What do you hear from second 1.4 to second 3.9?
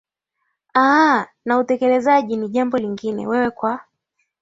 na utekelezaji ni jambo lingine wewe kwa